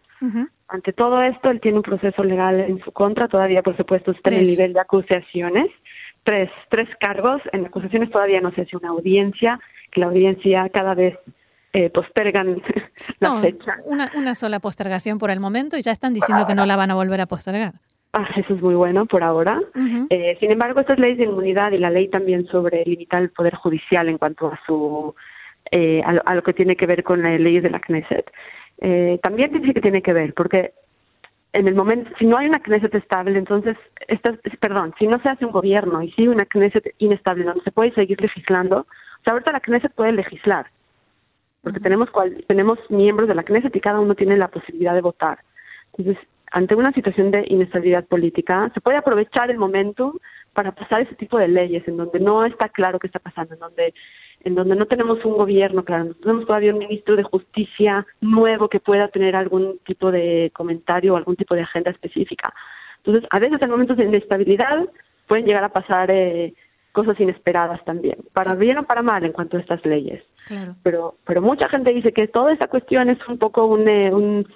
Ante 0.67 0.93
todo 0.93 1.21
esto, 1.21 1.49
él 1.49 1.59
tiene 1.59 1.77
un 1.77 1.83
proceso 1.83 2.23
legal 2.23 2.59
en 2.59 2.79
su 2.79 2.91
contra, 2.91 3.27
todavía 3.27 3.61
por 3.61 3.75
supuesto 3.77 4.11
está 4.11 4.31
en 4.31 4.37
el 4.37 4.45
nivel 4.45 4.73
de 4.73 4.79
acusaciones, 4.79 5.69
tres, 6.23 6.49
tres 6.69 6.89
cargos, 6.99 7.41
en 7.51 7.65
acusaciones 7.65 8.09
todavía 8.09 8.41
no 8.41 8.51
se 8.51 8.61
hace 8.61 8.77
una 8.77 8.89
audiencia, 8.89 9.59
que 9.91 9.99
la 9.99 10.07
audiencia 10.07 10.69
cada 10.69 10.95
vez 10.95 11.17
eh, 11.73 11.89
postergan 11.89 12.61
la 13.19 13.41
fecha. 13.41 13.77
Una, 13.85 14.11
una 14.15 14.35
sola 14.35 14.59
postergación 14.59 15.17
por 15.17 15.31
el 15.31 15.39
momento 15.39 15.77
y 15.77 15.81
ya 15.81 15.91
están 15.91 16.13
diciendo 16.13 16.45
que 16.47 16.55
no 16.55 16.65
la 16.65 16.75
van 16.75 16.91
a 16.91 16.95
volver 16.95 17.19
a 17.21 17.25
postergar. 17.25 17.73
Ah, 18.13 18.27
eso 18.35 18.53
es 18.53 18.61
muy 18.61 18.75
bueno 18.75 19.07
por 19.07 19.23
ahora. 19.23 19.59
eh, 20.11 20.37
sin 20.39 20.51
embargo, 20.51 20.79
estas 20.79 20.99
leyes 20.99 21.17
de 21.17 21.23
inmunidad 21.25 21.71
y 21.71 21.79
la 21.79 21.89
ley 21.89 22.09
también 22.09 22.45
sobre 22.45 22.85
limitar 22.85 23.23
el 23.23 23.31
poder 23.31 23.55
judicial 23.55 24.07
en 24.07 24.19
cuanto 24.19 24.47
a 24.47 24.59
su 24.67 25.15
eh, 25.71 26.03
a, 26.05 26.35
lo, 26.35 26.43
que 26.43 26.53
tiene 26.53 26.75
que 26.75 26.85
ver 26.85 27.03
con 27.03 27.23
las 27.23 27.39
leyes 27.39 27.63
de 27.63 27.71
la 27.71 27.79
Knesset, 27.79 28.29
eh, 28.81 29.19
también 29.23 29.51
dice 29.51 29.73
que 29.73 29.81
tiene 29.81 30.03
que 30.03 30.13
ver, 30.13 30.35
porque 30.35 30.73
en 31.53 31.67
el 31.67 31.73
momento, 31.73 32.11
si 32.19 32.25
no 32.25 32.37
hay 32.37 32.47
una 32.47 32.59
Knesset 32.59 32.93
estable, 32.93 33.39
entonces, 33.39 33.77
esta, 34.07 34.33
perdón, 34.59 34.93
si 34.99 35.07
no 35.07 35.19
se 35.21 35.29
hace 35.29 35.45
un 35.45 35.51
gobierno 35.51 36.03
y 36.03 36.11
si 36.11 36.23
hay 36.23 36.27
una 36.27 36.45
Knesset 36.45 36.93
inestable 36.99 37.45
donde 37.45 37.63
se 37.63 37.71
puede 37.71 37.93
seguir 37.93 38.21
legislando, 38.21 38.81
o 38.81 39.23
sea, 39.23 39.33
ahorita 39.33 39.53
la 39.53 39.61
Knesset 39.61 39.93
puede 39.93 40.11
legislar, 40.11 40.67
porque 41.63 41.79
tenemos 41.79 42.09
tenemos 42.47 42.77
miembros 42.89 43.27
de 43.29 43.35
la 43.35 43.43
Knesset 43.43 43.75
y 43.75 43.79
cada 43.79 43.99
uno 43.99 44.15
tiene 44.15 44.37
la 44.37 44.49
posibilidad 44.49 44.93
de 44.93 45.01
votar. 45.01 45.39
Entonces, 45.95 46.21
ante 46.51 46.75
una 46.75 46.91
situación 46.91 47.31
de 47.31 47.45
inestabilidad 47.47 48.05
política, 48.05 48.69
se 48.73 48.81
puede 48.81 48.97
aprovechar 48.97 49.49
el 49.49 49.57
momento 49.57 50.19
para 50.53 50.71
pasar 50.71 51.01
ese 51.01 51.15
tipo 51.15 51.39
de 51.39 51.47
leyes 51.47 51.87
en 51.87 51.97
donde 51.97 52.19
no 52.19 52.45
está 52.45 52.69
claro 52.69 52.99
qué 52.99 53.07
está 53.07 53.19
pasando, 53.19 53.55
en 53.55 53.59
donde 53.59 53.93
en 54.41 54.55
donde 54.55 54.75
no 54.75 54.85
tenemos 54.85 55.23
un 55.23 55.37
gobierno, 55.37 55.85
claro, 55.85 56.03
no 56.03 56.13
tenemos 56.15 56.45
todavía 56.45 56.73
un 56.73 56.79
ministro 56.79 57.15
de 57.15 57.23
justicia 57.23 58.05
nuevo 58.19 58.67
que 58.67 58.81
pueda 58.81 59.07
tener 59.07 59.37
algún 59.37 59.79
tipo 59.85 60.11
de 60.11 60.51
comentario 60.53 61.13
o 61.13 61.17
algún 61.17 61.37
tipo 61.37 61.55
de 61.55 61.61
agenda 61.61 61.91
específica. 61.91 62.53
Entonces, 62.97 63.27
a 63.31 63.39
veces 63.39 63.61
en 63.61 63.69
momentos 63.69 63.95
de 63.95 64.03
inestabilidad 64.03 64.89
pueden 65.27 65.45
llegar 65.45 65.63
a 65.63 65.69
pasar 65.69 66.11
eh, 66.11 66.53
cosas 66.93 67.19
inesperadas 67.19 67.83
también, 67.83 68.17
para 68.33 68.55
bien 68.55 68.77
o 68.77 68.83
para 68.83 69.01
mal 69.01 69.25
en 69.25 69.33
cuanto 69.33 69.57
a 69.57 69.59
estas 69.59 69.85
leyes. 69.85 70.23
Claro. 70.47 70.75
Pero, 70.83 71.15
pero 71.25 71.41
mucha 71.41 71.67
gente 71.67 71.93
dice 71.93 72.13
que 72.13 72.27
toda 72.27 72.53
esta 72.53 72.67
cuestión 72.67 73.09
es 73.09 73.17
un 73.27 73.37
poco 73.37 73.65
un, 73.65 73.87
eh, 73.87 74.13
un, 74.13 74.47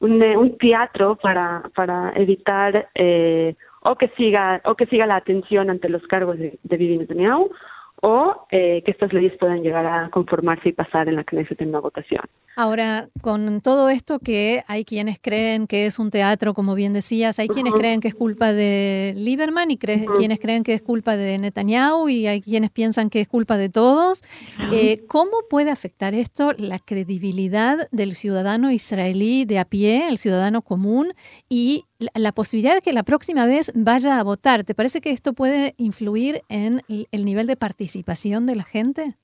un, 0.00 0.22
eh, 0.22 0.36
un 0.36 0.56
teatro 0.58 1.16
para, 1.16 1.62
para 1.74 2.12
evitar 2.14 2.88
eh, 2.94 3.56
o 3.82 3.96
que 3.96 4.08
siga 4.16 4.60
o 4.64 4.74
que 4.74 4.86
siga 4.86 5.06
la 5.06 5.16
atención 5.16 5.70
ante 5.70 5.88
los 5.88 6.06
cargos 6.06 6.38
de, 6.38 6.58
de 6.62 6.76
Bibi 6.76 6.98
Netanyahu 6.98 7.50
o 8.02 8.46
eh, 8.50 8.82
que 8.84 8.90
estas 8.90 9.12
leyes 9.12 9.32
puedan 9.38 9.62
llegar 9.62 9.86
a 9.86 10.10
conformarse 10.10 10.70
y 10.70 10.72
pasar 10.72 11.08
en 11.08 11.16
la 11.16 11.24
Knesset 11.24 11.60
en 11.60 11.70
una 11.70 11.80
votación. 11.80 12.22
Ahora, 12.56 13.08
con 13.22 13.60
todo 13.60 13.88
esto 13.88 14.18
que 14.18 14.62
hay 14.66 14.84
quienes 14.84 15.20
creen 15.20 15.68
que 15.68 15.86
es 15.86 16.00
un 16.00 16.10
teatro, 16.10 16.54
como 16.54 16.74
bien 16.74 16.92
decías, 16.92 17.38
hay 17.38 17.46
quienes 17.46 17.72
creen 17.72 18.00
que 18.00 18.08
es 18.08 18.16
culpa 18.16 18.52
de 18.52 19.14
Lieberman 19.16 19.70
y 19.70 19.78
quienes 19.78 20.40
creen 20.40 20.64
que 20.64 20.74
es 20.74 20.82
culpa 20.82 21.16
de 21.16 21.38
Netanyahu 21.38 22.08
y 22.08 22.26
hay 22.26 22.40
quienes 22.40 22.70
piensan 22.70 23.10
que 23.10 23.20
es 23.20 23.28
culpa 23.28 23.56
de 23.56 23.68
todos. 23.68 24.24
Eh, 24.72 25.04
¿Cómo 25.06 25.42
puede 25.48 25.70
afectar 25.70 26.14
esto 26.14 26.52
la 26.58 26.80
credibilidad 26.80 27.88
del 27.92 28.16
ciudadano 28.16 28.72
israelí 28.72 29.44
de 29.44 29.60
a 29.60 29.64
pie, 29.64 30.08
el 30.08 30.18
ciudadano 30.18 30.62
común, 30.62 31.12
y 31.48 31.84
la 32.14 32.32
posibilidad 32.32 32.74
de 32.74 32.80
que 32.80 32.92
la 32.92 33.02
próxima 33.02 33.46
vez 33.46 33.72
vaya 33.74 34.18
a 34.18 34.22
votar, 34.22 34.64
¿te 34.64 34.74
parece 34.74 35.00
que 35.00 35.10
esto 35.10 35.32
puede 35.32 35.74
influir 35.78 36.42
en 36.48 36.80
el 36.88 37.24
nivel 37.24 37.46
de 37.46 37.56
participación 37.56 38.46
de 38.46 38.56
la 38.56 38.64
gente? 38.64 39.14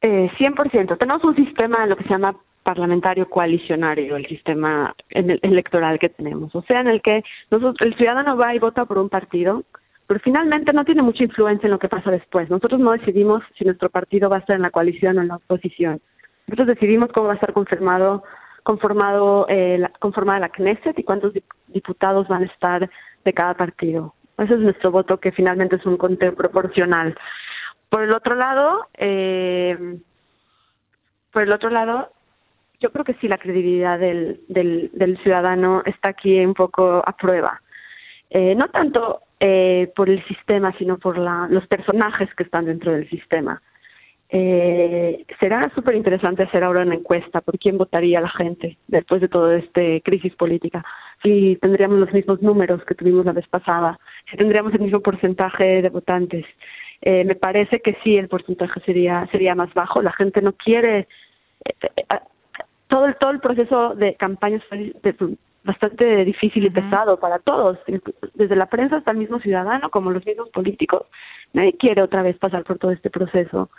Eh, 0.00 0.30
100%. 0.38 0.98
Tenemos 0.98 1.24
un 1.24 1.36
sistema, 1.36 1.86
lo 1.86 1.96
que 1.96 2.04
se 2.04 2.10
llama 2.10 2.36
parlamentario 2.62 3.28
coalicionario, 3.28 4.16
el 4.16 4.26
sistema 4.26 4.94
electoral 5.10 5.98
que 5.98 6.08
tenemos. 6.08 6.54
O 6.54 6.62
sea, 6.62 6.80
en 6.80 6.88
el 6.88 7.02
que 7.02 7.22
nosotros, 7.50 7.76
el 7.80 7.96
ciudadano 7.96 8.36
va 8.36 8.54
y 8.54 8.58
vota 8.58 8.86
por 8.86 8.98
un 8.98 9.08
partido, 9.08 9.64
pero 10.06 10.20
finalmente 10.20 10.72
no 10.72 10.84
tiene 10.84 11.02
mucha 11.02 11.24
influencia 11.24 11.66
en 11.66 11.72
lo 11.72 11.78
que 11.78 11.88
pasa 11.88 12.10
después. 12.10 12.50
Nosotros 12.50 12.80
no 12.80 12.92
decidimos 12.92 13.42
si 13.56 13.64
nuestro 13.64 13.90
partido 13.90 14.28
va 14.28 14.36
a 14.36 14.40
estar 14.40 14.56
en 14.56 14.62
la 14.62 14.70
coalición 14.70 15.18
o 15.18 15.22
en 15.22 15.28
la 15.28 15.36
oposición. 15.36 16.00
Nosotros 16.46 16.68
decidimos 16.68 17.10
cómo 17.12 17.26
va 17.26 17.32
a 17.32 17.36
estar 17.36 17.52
confirmado 17.52 18.24
conformado 18.64 19.46
eh, 19.48 19.78
la, 19.78 19.90
conformada 20.00 20.40
la 20.40 20.48
Knesset 20.48 20.98
y 20.98 21.04
cuántos 21.04 21.32
diputados 21.68 22.26
van 22.26 22.42
a 22.42 22.46
estar 22.46 22.90
de 23.24 23.32
cada 23.32 23.54
partido. 23.54 24.14
Ese 24.36 24.54
es 24.54 24.60
nuestro 24.60 24.90
voto, 24.90 25.20
que 25.20 25.30
finalmente 25.30 25.76
es 25.76 25.86
un 25.86 25.96
conteo 25.96 26.34
proporcional. 26.34 27.16
Por 27.88 28.02
el 28.02 28.12
otro 28.12 28.34
lado, 28.34 28.88
eh, 28.94 29.98
por 31.30 31.42
el 31.44 31.52
otro 31.52 31.70
lado, 31.70 32.10
yo 32.80 32.90
creo 32.90 33.04
que 33.04 33.14
sí 33.14 33.28
la 33.28 33.38
credibilidad 33.38 33.98
del, 33.98 34.40
del, 34.48 34.90
del 34.92 35.16
ciudadano 35.22 35.82
está 35.86 36.08
aquí 36.08 36.44
un 36.44 36.54
poco 36.54 37.02
a 37.06 37.16
prueba. 37.16 37.60
Eh, 38.30 38.54
no 38.56 38.68
tanto 38.68 39.20
eh, 39.38 39.92
por 39.94 40.10
el 40.10 40.24
sistema, 40.26 40.76
sino 40.78 40.98
por 40.98 41.18
la, 41.18 41.46
los 41.50 41.66
personajes 41.68 42.34
que 42.34 42.42
están 42.42 42.64
dentro 42.64 42.92
del 42.92 43.08
sistema. 43.08 43.62
Eh, 44.36 45.24
será 45.38 45.70
súper 45.76 45.94
interesante 45.94 46.42
hacer 46.42 46.64
ahora 46.64 46.82
una 46.82 46.96
encuesta 46.96 47.40
por 47.40 47.56
quién 47.56 47.78
votaría 47.78 48.20
la 48.20 48.30
gente 48.30 48.76
después 48.88 49.20
de 49.20 49.28
toda 49.28 49.56
esta 49.56 49.80
crisis 50.02 50.34
política. 50.34 50.84
Si 51.22 51.56
tendríamos 51.62 52.00
los 52.00 52.12
mismos 52.12 52.42
números 52.42 52.84
que 52.84 52.96
tuvimos 52.96 53.24
la 53.24 53.32
vez 53.32 53.46
pasada, 53.46 53.96
si 54.28 54.36
tendríamos 54.36 54.74
el 54.74 54.80
mismo 54.80 54.98
porcentaje 54.98 55.82
de 55.82 55.88
votantes. 55.88 56.44
Eh, 57.00 57.24
me 57.24 57.36
parece 57.36 57.78
que 57.78 57.96
sí, 58.02 58.16
el 58.16 58.26
porcentaje 58.26 58.80
sería 58.80 59.24
sería 59.30 59.54
más 59.54 59.72
bajo. 59.72 60.02
La 60.02 60.12
gente 60.12 60.42
no 60.42 60.52
quiere 60.54 61.06
eh, 61.64 61.74
eh 61.96 62.04
todo 62.88 63.06
el 63.06 63.14
todo 63.14 63.30
el 63.30 63.38
proceso 63.38 63.94
de 63.94 64.16
campañas 64.16 64.64
fue 64.68 64.94
bastante 65.62 66.24
difícil 66.24 66.66
y 66.66 66.70
pesado 66.70 67.18
para 67.20 67.38
todos, 67.38 67.78
desde 68.34 68.56
la 68.56 68.66
prensa 68.66 68.96
hasta 68.96 69.12
el 69.12 69.16
mismo 69.16 69.38
ciudadano, 69.38 69.90
como 69.90 70.10
los 70.10 70.26
mismos 70.26 70.50
políticos. 70.50 71.06
Nadie 71.52 71.76
quiere 71.76 72.02
otra 72.02 72.22
vez 72.22 72.36
pasar 72.36 72.64
por 72.64 72.78
todo 72.78 72.90
este 72.90 73.10
proceso. 73.10 73.70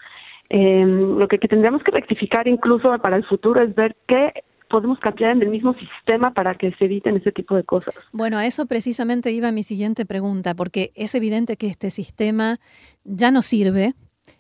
Eh, 0.50 0.86
lo 0.86 1.28
que, 1.28 1.40
que 1.40 1.48
tendríamos 1.48 1.84
que 1.84 1.92
rectificar 1.92 2.48
incluso 2.48 2.96
para 3.00 3.18
el 3.18 3.26
futuro 3.26 3.62
es 3.62 3.74
ver 3.74 3.96
qué 4.08 4.32
podemos 4.70 5.00
cambiar 5.00 5.32
en 5.32 5.42
el 5.42 5.50
mismo 5.50 5.74
sistema 5.76 6.34
para 6.34 6.56
que 6.56 6.72
se 6.74 6.86
eviten 6.86 7.18
ese 7.18 7.32
tipo 7.32 7.56
de 7.56 7.64
cosas. 7.64 7.96
Bueno, 8.12 8.38
a 8.38 8.46
eso 8.46 8.66
precisamente 8.66 9.32
iba 9.32 9.52
mi 9.52 9.64
siguiente 9.64 10.06
pregunta, 10.06 10.54
porque 10.56 10.92
es 10.96 11.16
evidente 11.16 11.58
que 11.58 11.68
este 11.68 11.90
sistema 11.90 12.58
ya 13.04 13.32
no 13.32 13.42
sirve. 13.42 13.94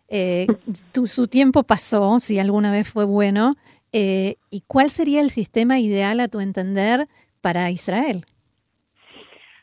Eh, 0.10 0.48
tu, 0.92 1.08
su 1.08 1.28
tiempo 1.28 1.64
pasó, 1.64 2.20
si 2.20 2.40
alguna 2.40 2.72
vez 2.72 2.92
fue 2.92 3.06
bueno. 3.06 3.56
Eh, 3.92 4.36
¿Y 4.50 4.62
cuál 4.68 4.90
sería 4.90 5.22
el 5.22 5.30
sistema 5.30 5.80
ideal, 5.80 6.20
a 6.20 6.28
tu 6.28 6.40
entender, 6.40 7.08
para 7.42 7.70
Israel? 7.72 8.26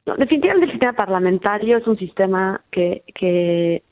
No, 0.06 0.16
definitivamente 0.16 0.66
el 0.66 0.72
sistema 0.72 0.94
parlamentario 0.94 1.78
es 1.78 1.86
un 1.86 1.96
sistema 1.96 2.64
que, 2.70 3.04
que 3.14 3.82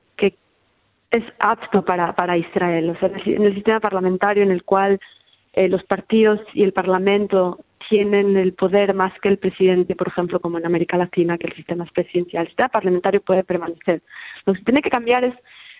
es 1.10 1.24
apto 1.38 1.84
para, 1.84 2.14
para 2.14 2.36
Israel. 2.36 2.90
O 2.90 2.98
sea, 2.98 3.10
en 3.24 3.42
el 3.42 3.54
sistema 3.54 3.80
parlamentario 3.80 4.42
en 4.42 4.50
el 4.50 4.62
cual 4.62 5.00
eh, 5.52 5.68
los 5.68 5.82
partidos 5.84 6.40
y 6.54 6.62
el 6.62 6.72
Parlamento 6.72 7.60
tienen 7.88 8.36
el 8.36 8.52
poder 8.52 8.94
más 8.94 9.12
que 9.20 9.28
el 9.28 9.38
presidente, 9.38 9.96
por 9.96 10.08
ejemplo, 10.08 10.38
como 10.38 10.58
en 10.58 10.66
América 10.66 10.96
Latina, 10.96 11.36
que 11.38 11.48
el 11.48 11.56
sistema 11.56 11.84
es 11.84 11.90
presidencial. 11.90 12.42
El 12.42 12.48
sistema 12.48 12.68
parlamentario 12.68 13.20
puede 13.20 13.42
permanecer. 13.42 14.02
Lo 14.46 14.54
que 14.54 14.62
tiene 14.62 14.82
que 14.82 14.90
cambiar 14.90 15.24
es, 15.24 15.34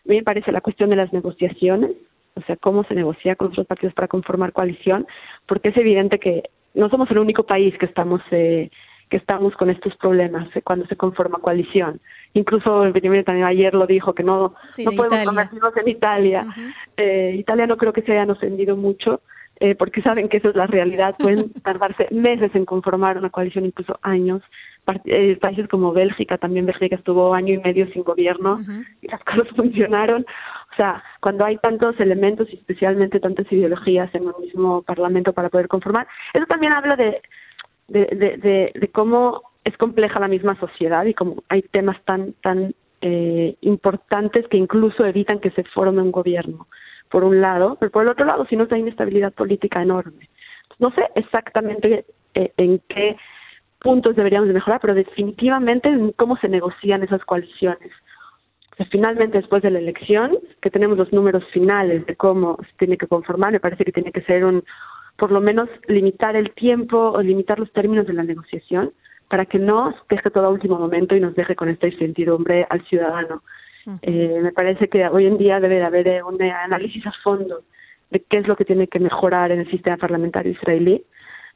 me 0.05 0.23
parece, 0.25 0.51
la 0.51 0.61
cuestión 0.61 0.91
de 0.91 0.97
las 0.97 1.13
negociaciones, 1.13 1.93
o 2.35 2.41
sea, 2.43 2.57
cómo 2.57 2.83
se 2.85 2.95
negocia 2.95 3.37
con 3.37 3.49
otros 3.49 3.67
partidos 3.67 3.95
para 3.95 4.09
conformar 4.09 4.53
coalición, 4.53 5.07
porque 5.47 5.69
es 5.69 5.77
evidente 5.77 6.19
que 6.19 6.43
no 6.75 6.89
somos 6.89 7.09
el 7.13 7.19
único 7.19 7.45
país 7.45 7.77
que 7.79 7.87
estamos 7.87 8.21
eh, 8.33 8.71
que 9.11 9.17
estamos 9.17 9.55
con 9.57 9.71
estos 9.71 9.95
problemas 9.97 10.49
eh, 10.57 10.63
cuando 10.63 10.87
se 10.87 10.97
conforma 10.97 11.39
coalición. 11.39 12.01
Incluso 12.35 12.85
el 12.85 12.93
también 13.25 13.45
ayer 13.45 13.75
lo 13.75 13.87
dijo, 13.87 14.15
que 14.15 14.23
no, 14.23 14.55
no 14.85 14.91
podemos 14.93 15.25
convertirnos 15.25 15.77
en 15.77 15.89
Italia. 15.89 16.45
eh, 16.97 17.35
Italia 17.37 17.67
no 17.67 17.77
creo 17.77 17.93
que 17.93 18.03
se 18.03 18.13
hayan 18.13 18.31
ofendido 18.31 18.77
mucho, 18.77 19.21
eh, 19.59 19.75
porque 19.75 20.01
saben 20.01 20.29
que 20.29 20.37
eso 20.37 20.51
es 20.51 20.57
la 20.57 20.67
realidad. 20.67 21.17
Pueden 21.19 21.53
tardarse 21.63 22.07
meses 22.11 22.55
en 22.55 22.65
conformar 22.65 23.19
una 23.19 23.31
coalición, 23.31 23.67
incluso 23.67 23.99
años. 24.03 24.43
Eh, 25.05 25.37
países 25.41 25.69
como 25.69 25.93
Bélgica, 25.93 26.39
también 26.39 26.67
Bélgica 26.67 26.97
estuvo 26.97 27.35
año 27.35 27.55
y 27.55 27.59
medio 27.59 27.87
sin 27.93 28.03
gobierno 28.03 28.61
y 29.03 29.09
las 29.09 29.23
cosas 29.25 29.49
funcionaron. 29.55 30.25
O 30.73 30.77
sea, 30.77 31.03
cuando 31.21 31.45
hay 31.45 31.59
tantos 31.59 31.99
elementos 31.99 32.49
y 32.51 32.57
especialmente 32.57 33.21
tantas 33.21 33.51
ideologías 33.53 34.13
en 34.15 34.27
un 34.27 34.35
mismo 34.41 34.83
parlamento 34.83 35.33
para 35.33 35.49
poder 35.49 35.69
conformar, 35.69 36.07
eso 36.33 36.47
también 36.47 36.73
habla 36.73 36.97
de 36.97 37.21
de, 37.91 38.07
de, 38.41 38.73
de, 38.75 38.89
cómo 38.89 39.43
es 39.71 39.77
compleja 39.79 40.21
la 40.21 40.29
misma 40.29 40.59
sociedad 40.59 41.05
y 41.07 41.15
cómo 41.15 41.43
hay 41.49 41.63
temas 41.63 41.97
tan, 42.05 42.35
tan 42.43 42.75
eh, 43.01 43.57
importantes 43.63 44.47
que 44.49 44.57
incluso 44.57 45.05
evitan 45.05 45.41
que 45.41 45.51
se 45.51 45.65
forme 45.65 46.03
un 46.03 46.13
gobierno, 46.13 46.67
por 47.09 47.25
un 47.25 47.41
lado, 47.41 47.77
pero 47.81 47.91
por 47.91 48.03
el 48.03 48.11
otro 48.11 48.27
lado, 48.27 48.47
si 48.47 48.57
no 48.57 48.67
hay 48.71 48.81
inestabilidad 48.81 49.33
política 49.33 49.83
enorme. 49.83 50.29
No 50.79 50.91
sé 50.93 51.03
exactamente 51.15 52.05
eh, 52.35 52.53
en 52.57 52.81
qué 52.89 53.17
puntos 53.81 54.17
deberíamos 54.17 54.49
de 54.49 54.55
mejorar, 54.55 54.81
pero 54.81 54.95
definitivamente 54.95 55.89
en 55.89 56.13
cómo 56.13 56.37
se 56.37 56.49
negocian 56.49 57.03
esas 57.03 57.25
coaliciones. 57.25 57.91
finalmente, 58.91 59.39
después 59.39 59.63
de 59.63 59.71
la 59.71 59.79
elección, 59.79 60.39
que 60.63 60.71
tenemos 60.71 60.97
los 60.97 61.13
números 61.13 61.45
finales 61.53 62.07
de 62.07 62.17
cómo 62.17 62.59
se 62.63 62.77
tiene 62.79 62.97
que 62.97 63.07
conformar, 63.07 63.53
me 63.53 63.61
parece 63.61 63.85
que 63.85 63.93
tiene 63.93 64.11
que 64.11 64.23
ser 64.23 64.45
un, 64.45 64.65
por 65.17 65.31
lo 65.31 65.41
menos 65.41 65.69
limitar 65.87 66.35
el 66.35 66.53
tiempo 66.53 66.97
o 66.97 67.21
limitar 67.21 67.59
los 67.59 67.71
términos 67.73 68.07
de 68.07 68.15
la 68.15 68.25
negociación 68.25 68.93
para 69.31 69.47
que 69.47 69.61
no 69.61 69.95
deje 70.11 70.29
todo 70.31 70.47
a 70.47 70.51
último 70.51 70.77
momento 70.77 71.15
y 71.15 71.21
nos 71.21 71.37
deje 71.37 71.55
con 71.55 71.69
esta 71.69 71.87
incertidumbre 71.87 72.67
al 72.69 72.85
ciudadano. 72.87 73.43
eh, 74.03 74.41
me 74.43 74.53
parece 74.53 74.89
que 74.89 75.07
hoy 75.07 75.27
en 75.27 75.39
día 75.39 75.61
debe 75.61 75.77
de 75.77 75.85
haber 75.85 76.09
eh, 76.09 76.23
un 76.23 76.43
análisis 76.43 77.07
a 77.07 77.13
fondo 77.23 77.63
de 78.11 78.21
qué 78.29 78.39
es 78.39 78.49
lo 78.49 78.57
que 78.57 78.65
tiene 78.65 78.89
que 78.89 78.99
mejorar 78.99 79.53
en 79.53 79.61
el 79.61 79.71
sistema 79.71 79.97
parlamentario 79.97 80.53
israelí 80.53 81.05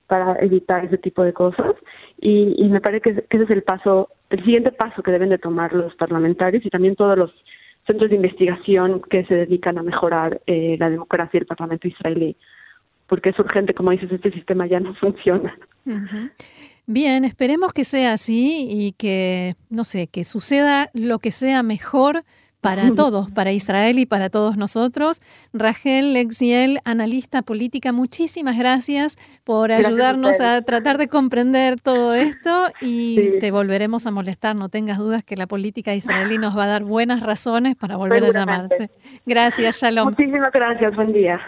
para 0.06 0.38
evitar 0.38 0.84
ese 0.84 0.98
tipo 0.98 1.24
de 1.24 1.32
cosas 1.32 1.74
y, 2.20 2.54
y 2.56 2.68
me 2.68 2.80
parece 2.80 3.02
que, 3.02 3.22
que, 3.22 3.36
ese 3.36 3.44
es 3.44 3.50
el 3.50 3.64
paso, 3.64 4.08
el 4.30 4.44
siguiente 4.44 4.70
paso 4.70 5.02
que 5.02 5.10
deben 5.10 5.30
de 5.30 5.38
tomar 5.38 5.72
los 5.72 5.96
parlamentarios 5.96 6.64
y 6.64 6.70
también 6.70 6.94
todos 6.94 7.18
los 7.18 7.32
centros 7.88 8.08
de 8.08 8.16
investigación 8.16 9.02
que 9.10 9.24
se 9.24 9.34
dedican 9.34 9.78
a 9.78 9.82
mejorar 9.82 10.40
eh, 10.46 10.76
la 10.78 10.90
democracia 10.90 11.38
y 11.38 11.40
el 11.40 11.46
parlamento 11.46 11.88
israelí 11.88 12.36
porque 13.06 13.30
es 13.30 13.38
urgente, 13.38 13.74
como 13.74 13.90
dices, 13.90 14.10
este 14.10 14.30
sistema 14.30 14.66
ya 14.66 14.80
no 14.80 14.94
funciona. 15.00 15.56
Bien, 16.86 17.24
esperemos 17.24 17.72
que 17.72 17.84
sea 17.84 18.12
así 18.12 18.68
y 18.70 18.92
que, 18.92 19.56
no 19.70 19.84
sé, 19.84 20.06
que 20.06 20.24
suceda 20.24 20.90
lo 20.92 21.18
que 21.18 21.30
sea 21.30 21.62
mejor 21.62 22.24
para 22.64 22.90
todos, 22.96 23.30
para 23.30 23.52
Israel 23.52 23.98
y 23.98 24.06
para 24.06 24.30
todos 24.30 24.56
nosotros. 24.56 25.20
Rachel 25.52 26.14
Lexiel, 26.14 26.78
analista 26.84 27.42
política, 27.42 27.92
muchísimas 27.92 28.58
gracias 28.58 29.16
por 29.44 29.70
ayudarnos 29.70 30.40
a, 30.40 30.62
tratar 30.62 30.96
de 30.98 31.08
comprender 31.08 31.80
todo 31.80 32.14
esto 32.14 32.68
y 32.80 33.38
te 33.38 33.50
volveremos 33.50 34.06
a 34.06 34.10
molestar. 34.10 34.56
No 34.56 34.68
tengas 34.68 34.98
dudas 34.98 35.22
que 35.22 35.36
la 35.36 35.46
política 35.46 35.94
israelí 35.94 36.38
nos 36.38 36.56
va 36.56 36.64
a 36.64 36.68
dar 36.68 36.84
buenas 36.84 37.20
razones 37.20 37.76
para 37.76 37.96
volver 37.96 38.24
a 38.24 38.30
llamarte. 38.30 38.90
Gracias, 39.26 39.80
Shalom. 39.80 40.08
Muchísimas 40.08 40.52
gracias, 40.52 40.94
buen 40.96 41.12
día. 41.12 41.40